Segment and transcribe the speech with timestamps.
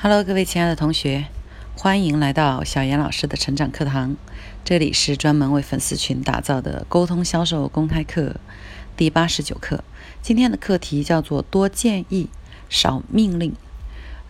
[0.00, 1.26] Hello，各位亲爱的同学，
[1.74, 4.16] 欢迎来到小严老师的成长课堂。
[4.64, 8.36] 这里是专门为粉丝群打造的沟通销售公开课
[8.96, 9.82] 第八十九课。
[10.22, 12.28] 今天的课题叫做“多建议，
[12.68, 13.52] 少命令”。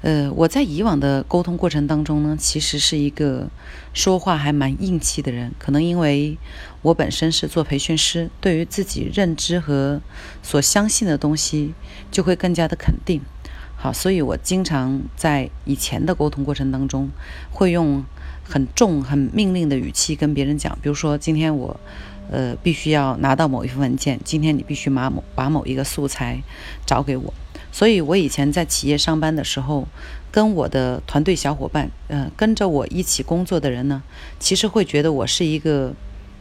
[0.00, 3.50] 呃，我在以往的沟通过程当中呢，其实是一个
[3.92, 5.52] 说话还蛮硬气的人。
[5.58, 6.38] 可能因为
[6.80, 10.00] 我本身是做培训师，对于自己认知和
[10.42, 11.74] 所相信的东西，
[12.10, 13.20] 就会更加的肯定。
[13.80, 17.08] 好，所以我经常在以前的沟通过程当中，
[17.52, 18.02] 会用
[18.42, 20.76] 很重、很命令的语气跟别人讲。
[20.82, 21.78] 比如说，今天我，
[22.28, 26.42] 呃，必须要拿到某一份文件，今天你必须把某把某一个素材
[26.84, 27.32] 找给我。
[27.70, 29.86] 所以我以前在企业上班的时候，
[30.32, 34.02] 跟我的团队小伙伴，呃，跟着我一起工作的人呢，
[34.40, 35.94] 其实会觉得我是一个，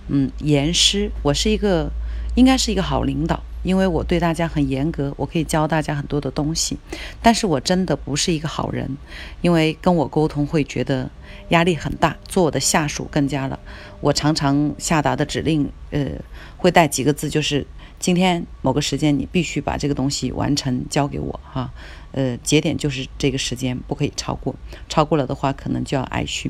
[0.07, 1.91] 嗯，严师，我是一个，
[2.35, 3.43] 应该是一个好领导。
[3.67, 6.77] 因为我对大家很严格，我可以教大家很多的东西，
[7.21, 8.97] 但是我真的不是一个好人，
[9.41, 11.09] 因为跟我沟通会觉得
[11.49, 13.59] 压力很大，做我的下属更加了。
[13.99, 16.11] 我常常下达的指令，呃，
[16.55, 17.67] 会带几个字，就是
[17.99, 21.69] 今天某个时间你必须把这个东西完成交给我，哈，
[22.13, 24.55] 呃，节点就是这个时间，不可以超过，
[24.87, 26.49] 超过了的话可能就要挨训。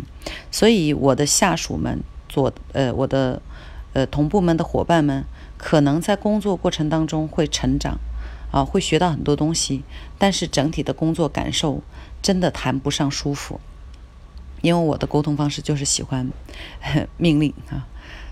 [0.51, 3.41] 所以我的下属们做，呃，我的，
[3.93, 5.25] 呃，同部门的伙伴们。
[5.57, 7.97] 可能在工作过程当中会成长，
[8.51, 9.83] 啊，会学到很多东西，
[10.17, 11.81] 但是整体的工作感受
[12.21, 13.59] 真的谈不上舒服，
[14.61, 16.29] 因为我的沟通方式就是喜欢
[17.17, 17.87] 命令啊。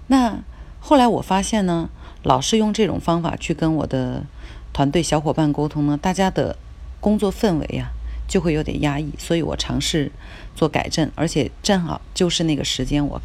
[0.07, 0.39] 那
[0.79, 1.89] 后来我发现呢，
[2.21, 4.23] 老是用这种方法去跟我的
[4.71, 6.55] 团队小伙伴沟通呢，大家的
[6.99, 7.91] 工作氛围呀
[8.27, 10.11] 就会有点压抑，所以我尝试
[10.55, 13.21] 做改正，而且正好就是那个时间我。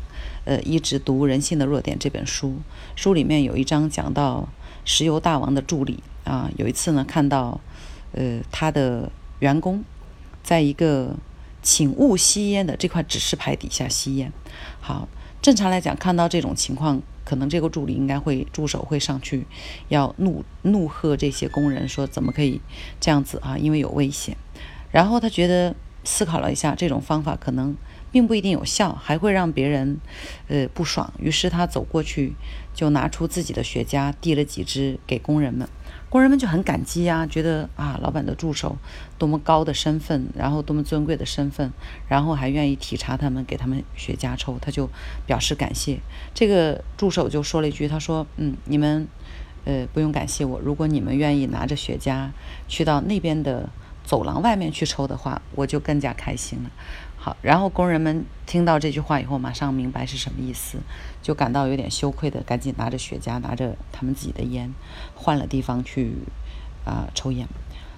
[0.47, 2.57] 呃，一直读《人性的弱点》这本书，
[2.97, 4.48] 书里面有一章讲到
[4.87, 6.51] 石油大王的助理啊。
[6.57, 7.61] 有一次呢，看到
[8.12, 9.84] 呃他的员工
[10.42, 11.14] 在一个
[11.62, 14.33] 请勿吸烟的这块指示牌底下吸烟。
[14.81, 15.07] 好，
[15.42, 19.47] 正常来讲，看到这种情况，可能这个助理应该会助手会上去
[19.89, 22.63] 要怒怒喝这些工人，说怎么可以
[22.98, 23.58] 这样子啊？
[23.58, 24.36] 因为有危险。
[24.90, 25.74] 然后他觉得
[26.05, 27.77] 思考了一下，这种方法可能。
[28.12, 30.01] 并不一定有效，还会让别人，
[30.48, 31.12] 呃不爽。
[31.20, 32.34] 于是他走过去，
[32.74, 35.68] 就拿出自己的雪茄，递了几支给工人们。
[36.08, 38.77] 工人们就很感激呀，觉得啊，老板的助手
[39.17, 41.70] 多么高的身份，然后多么尊贵的身份，
[42.08, 44.90] 然后还愿意体察他们，给他们雪茄抽，他就
[45.24, 46.00] 表示感谢。
[46.34, 49.06] 这个助手就说了一句，他说：“嗯，你们，
[49.64, 50.58] 呃，不用感谢我。
[50.58, 52.30] 如果你们愿意拿着雪茄
[52.67, 53.70] 去到那边的
[54.11, 56.71] 走廊外面去抽的话，我就更加开心了。”
[57.17, 60.79] 好，然后工人们听到这句话以后，马上明白是什么意思，
[61.23, 64.75] 就感到有点羞愧的，赶紧拿着雪茄，拿着他们自己的烟，
[65.15, 66.15] 换了地方去
[66.85, 67.47] 啊抽烟。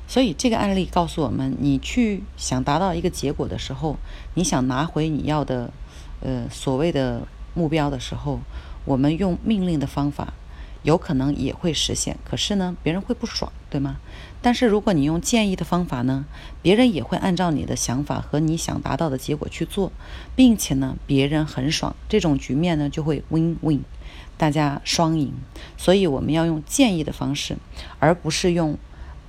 [0.07, 3.97] 所以这个案例告诉我们，你去想达到一个结果的时候，
[4.35, 5.73] 你想拿回你要的
[6.21, 8.41] 呃所谓的目标的时候，
[8.85, 10.35] 我们用命令的方法。
[10.83, 13.99] 有可能也会实现，可是呢，别人会不爽，对吗？
[14.41, 16.25] 但是如果你用建议的方法呢，
[16.61, 19.93] 别人也会按照你的想法和你想达到的结果去做，
[20.35, 23.83] 并且呢，别人很爽，这种局面呢就会 win win，
[24.37, 25.33] 大家双赢。
[25.77, 27.57] 所以我们要用建议的方式，
[27.99, 28.77] 而不是用。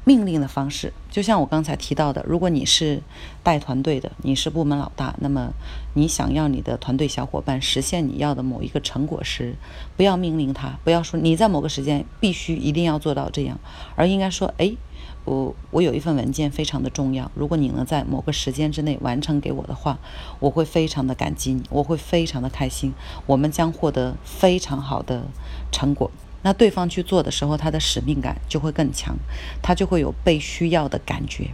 [0.06, 3.02] 命令的方式，就像我刚才提到的，如果你是
[3.42, 5.54] 带团队的，你是部门老大，那么
[5.94, 9.56] 你想要你的团队小伙伴实现你要的某一个成果时，
[9.96, 13.58] 不要命令他，不要说你在某个时间必须一定要做到这样，
[13.96, 14.76] 而应该说，哎，
[15.24, 19.98] 我我有一份文件非常的重要，如果你能在某个时间之内完成给我的话，
[20.42, 22.94] 我会非常的感激你，我会非常的开心，
[23.26, 25.24] 我们将获得非常好的
[25.72, 26.12] 成果。
[26.44, 29.16] 那对方去做的时候，他的使命感就会更强，
[29.62, 31.50] 他就会有被需要的感觉。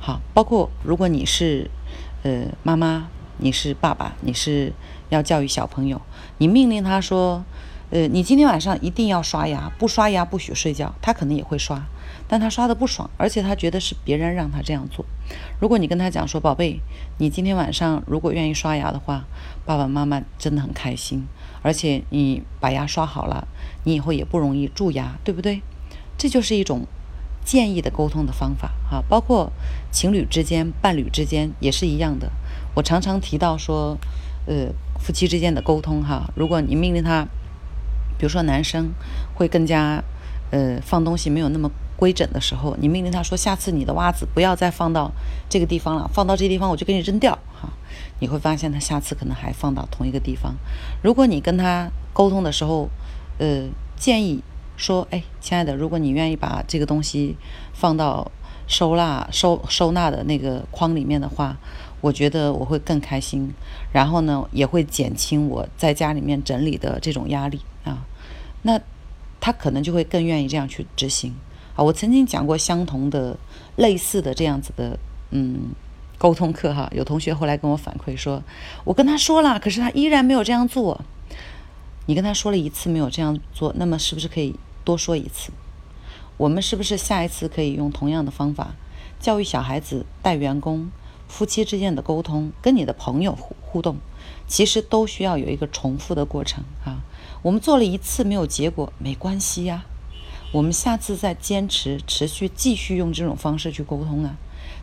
[0.00, 1.70] 好，包括如果你是，
[2.24, 4.72] 呃，妈妈，你是爸爸，你是
[5.10, 6.00] 要教育小朋友，
[6.38, 7.44] 你命令他说，
[7.90, 11.80] 呃，你今天晚上一定要刷牙，不刷牙不许睡觉，他可能也会刷，
[12.28, 15.04] 但他刷的不爽，而且他觉得是别人让他这样做。
[15.60, 16.80] 如果你跟他讲说，宝贝，
[17.18, 19.24] 你今天晚上如果愿意刷牙的话，
[19.64, 21.26] 爸爸妈妈真的很开心。
[21.62, 23.46] 而且你把牙刷好了，
[23.84, 25.62] 你以后也不容易蛀牙，对不对？
[26.18, 26.86] 这就是一种
[27.44, 29.52] 建议的沟通的方法啊，包括
[29.90, 32.32] 情侣之间、伴侣之间也是一样的。
[32.74, 33.96] 我常常提到说，
[34.46, 37.24] 呃，夫妻之间的沟通哈，如果你命令他，
[38.18, 38.92] 比如说男生
[39.34, 40.02] 会更加
[40.50, 45.10] 呃放东西没有那么规整的时候，你命令他说，下次你的袜子不要再放到
[45.48, 47.68] 这个地方了，放到这地方我就给你扔掉哈。
[48.20, 50.54] 你会发现他下次可能还放到同一个地方。
[51.02, 52.88] 如果你跟他沟通的时候，
[53.38, 54.42] 呃，建议
[54.76, 57.36] 说，哎，亲爱的，如果你愿意把这个东西
[57.72, 58.30] 放到
[58.66, 61.56] 收纳收收纳的那个框里面的话，
[62.00, 63.52] 我觉得我会更开心，
[63.92, 68.04] 然后呢，也会减轻我在家里面整理的这种压力啊。
[68.62, 68.80] 那
[69.40, 71.34] 他可能就会更愿意这样去执行
[71.74, 71.82] 啊。
[71.82, 73.36] 我曾经讲过相同的、
[73.76, 74.98] 类似的这样子的
[75.30, 75.70] 嗯
[76.18, 78.42] 沟通课哈，有同学后来跟我反馈说，
[78.84, 81.00] 我跟他说了，可是他依然没有这样做。
[82.06, 85.52] 你跟他说了一次没有这样做，那么是不是可以多说一次？
[86.36, 88.74] 我们是不是下一次可以用同样的方法
[89.20, 90.90] 教育小孩子、带员工、
[91.28, 93.96] 夫妻之间的沟通、跟你的朋友互互动？
[94.48, 97.02] 其实都需要有一个重复的过程啊。
[97.42, 99.84] 我们做了一次没有结果，没关系呀。
[100.52, 104.36] 我们下次再坚持、持续、继续用这种方式去沟通啊。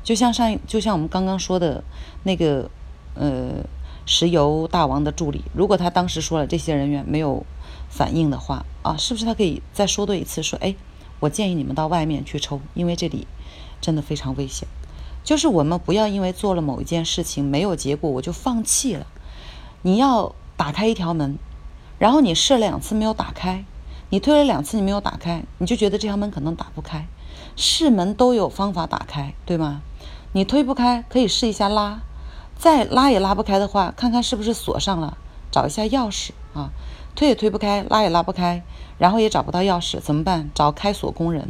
[0.03, 1.83] 就像上，就像我们刚刚说的
[2.23, 2.69] 那个，
[3.15, 3.63] 呃。
[4.11, 7.45] 石油大王的助理，如果他当时说了这些人员没有
[7.89, 10.41] 反应的话啊，是不是他可以再说多一次？
[10.41, 10.73] 说，哎，
[11.19, 13.27] 我建议你们到外面去抽，因为这里
[13.79, 14.67] 真的非常危险。
[15.23, 19.05] 就是我们不要因为做了某一件事情没有结果，我就放弃了。
[19.83, 21.37] 你要打开一条门，
[21.99, 23.63] 然后你试了两次没有打开，
[24.11, 27.05] 你推了两次你没有打开，你就觉得这条门可能打不开。
[27.55, 29.81] 是门都有方法打开，对吗？
[30.31, 32.01] 你推不开，可以试一下拉。
[32.57, 35.17] 再拉也拉不开的话，看看是不是锁上了，
[35.51, 36.71] 找一下钥匙啊。
[37.15, 38.63] 推也推不开，拉也拉不开，
[38.97, 40.49] 然后也找不到钥匙，怎么办？
[40.55, 41.49] 找开锁工人。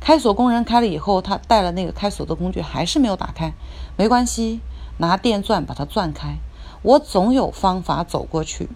[0.00, 3.52] 开锁工人开了以后，他带了那个开锁的工具，还是没有打开，
[3.96, 4.60] 没关系，
[4.98, 6.36] 拿电钻把它钻开。
[6.82, 8.68] 我总有方法走过去，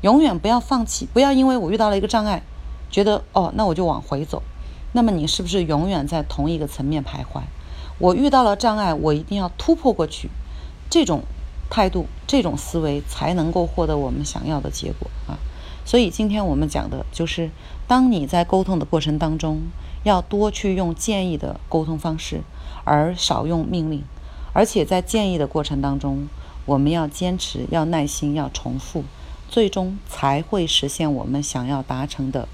[0.00, 2.42] 永远不要放弃，不要因为我遇到了一个障碍，
[2.90, 4.42] 觉得哦，那我就往回走。
[4.92, 7.42] 那么你是不是永远在同一个层面徘徊？
[7.98, 10.28] 我遇到了障碍，我一定要突破过去。
[10.88, 11.22] 这种
[11.70, 15.38] 态度、这种思维才能够获得我们想要的结果啊！
[15.84, 17.50] 所以今天我们讲的就是，
[17.86, 19.60] 当你在沟通的过程当中，
[20.02, 22.42] 要多去用建议的沟通方式，
[22.84, 24.02] 而少用命令。
[24.52, 26.26] 而且在建议的过程当中，
[26.66, 29.04] 我们要坚持、要耐心、要重复，
[29.48, 32.48] 最终才会实现我们想要达成的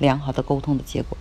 [0.00, 1.16] 良好的沟通的结果。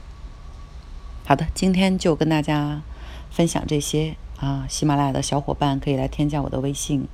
[1.25, 2.81] 好的，今天就跟大家
[3.29, 4.15] 分享这些。
[4.39, 7.05] 啊，喜马拉雅的小伙伴可以来添加我的微信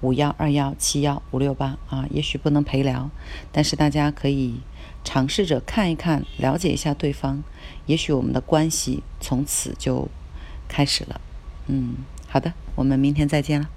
[0.00, 3.08] 五幺二幺七幺五六八啊，也许不能陪聊，
[3.52, 4.56] 但是大家可以
[5.04, 7.44] 尝试着看一看，了解一下对方，
[7.86, 10.08] 也许我们的关系从此就
[10.66, 11.20] 开始了。
[11.68, 13.68] 嗯，好的，我们明天再见了。